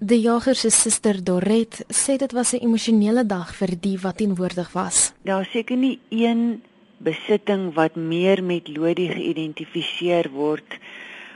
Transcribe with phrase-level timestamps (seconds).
[0.00, 4.72] Die jager se suster Doret sê dit was 'n emosionele dag vir die wat teenwoordig
[4.72, 5.12] was.
[5.24, 6.62] Daar seker nie een
[6.98, 10.78] besitting wat meer met Lodi geïdentifiseer word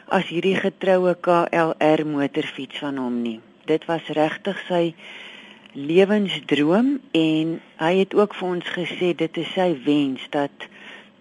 [0.08, 3.40] as hierdie getroue KLR motorfiets van hom nie.
[3.66, 4.94] Dit was regtig sy
[5.72, 10.68] lewensdroom en hy het ook vir ons gesê dit is sy wens dat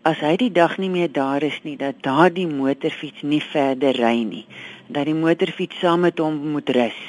[0.04, 4.24] as hy die dag nie meer daar is nie dat daardie motorfiets nie verder ry
[4.24, 4.46] nie
[4.92, 7.00] dat die motorfiets saam met hom moet rus.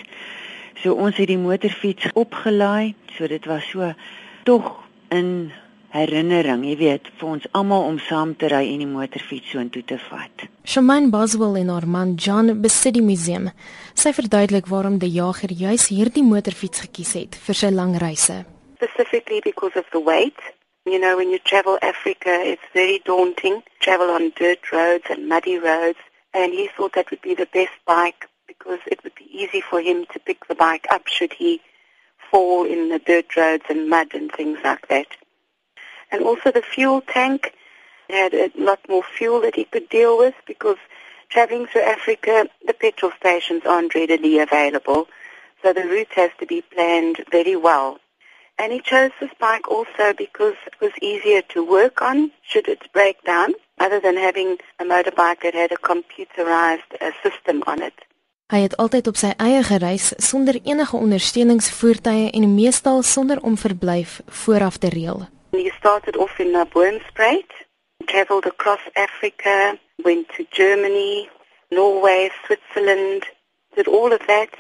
[0.83, 3.93] So ons het die motorfiets opgelaai, so dit was so
[4.49, 4.73] tog
[5.15, 5.53] in
[5.93, 9.85] herinnering, jy weet, vir ons almal om saam te ry en die motorfiets so intoe
[9.87, 10.47] te vat.
[10.65, 13.51] Shamaine Boswell in haar man John besit die museum.
[13.95, 18.43] Sy verduidelik waarom die jager juis hierdie motorfiets gekies het vir sy lang reise.
[18.81, 20.41] Specifically because of the weight
[20.85, 23.63] You know, when you travel Africa, it's very daunting.
[23.79, 25.99] Travel on dirt roads and muddy roads.
[26.35, 30.07] And he thought that would be the best bike because it would easy for him
[30.13, 31.61] to pick the bike up should he
[32.31, 35.07] fall in the dirt roads and mud and things like that.
[36.11, 37.55] And also the fuel tank
[38.09, 40.77] had a lot more fuel that he could deal with because
[41.29, 45.09] traveling through Africa, the petrol stations aren't readily available.
[45.63, 47.99] So the route has to be planned very well.
[48.59, 52.93] And he chose this bike also because it was easier to work on should it
[52.93, 58.05] break down, other than having a motorbike that had a computerized uh, system on it.
[58.53, 64.21] Hy het altyd op sy eie gereis sonder enige ondersteuningsvoertuie en meestal sonder om verblyf
[64.29, 65.23] vooraf te reël.
[65.57, 67.53] He started off in Boonspruit,
[68.05, 71.29] traveled across Africa, went to Germany,
[71.69, 73.25] Norway, Switzerland,
[73.75, 74.53] did all of that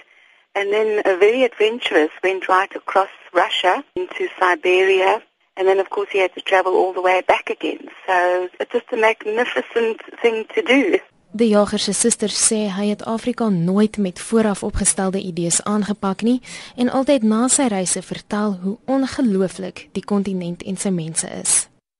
[0.54, 5.20] and then a very adventurous went right across Russia into Siberia
[5.58, 7.88] and then of course he had to travel all the way back again.
[8.06, 10.98] So it's just a magnificent thing to do.
[11.34, 16.42] Die jager se suster sê hy het Afrika nooit met vooraf opgestelde idees aangepak nie
[16.76, 21.54] en altyd na sy reise vertel hoe ongelooflik die kontinent en sy mense is.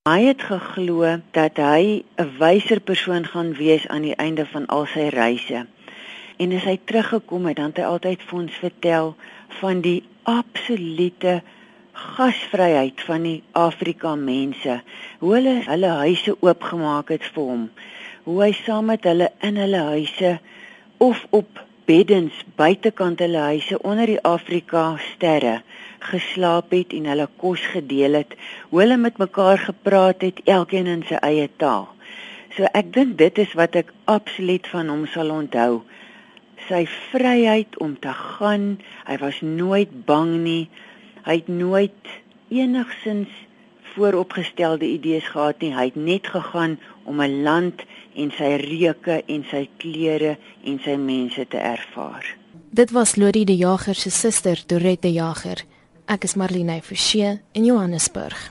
[0.04, 4.84] Hy het geglo dat hy 'n wyser persoon gaan wees aan die einde van al
[4.86, 5.64] sy reise.
[6.36, 9.14] En as hy teruggekom het, dan het hy altyd vir ons vertel
[9.48, 11.42] van die absolute
[11.92, 14.82] gasvryheid van die Afrika mense.
[15.18, 17.70] Hoe hulle hulle huise oopgemaak het vir hom.
[18.24, 20.38] Hoe hy saam met hulle in hulle huise
[21.02, 25.60] of op beddens buitekant hulle huise onder die Afrika sterre
[26.02, 28.36] geslaap het en hulle kos gedeel het.
[28.70, 31.88] Hoe hulle met mekaar gepraat het, elkeen in sy eie taal.
[32.56, 35.82] So ek dink dit is wat ek absoluut van hom sal onthou
[36.68, 38.76] sy vryheid om te gaan.
[39.08, 40.68] Hy was nooit bang nie.
[41.26, 42.12] Hy het nooit
[42.52, 43.32] enigsins
[43.94, 45.72] vooropgestelde idees gehad nie.
[45.74, 47.82] Hy het net gegaan om 'n land
[48.14, 52.24] en sy reuke en sy klere en sy mense te ervaar.
[52.70, 55.64] Dit was Lodi die Jager se suster, Dorette Jager.
[56.06, 58.50] Ek is Marlene Forsie in Johannesburg.